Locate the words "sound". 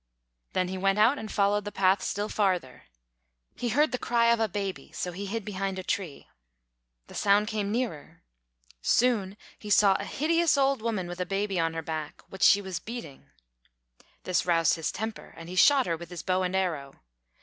7.13-7.45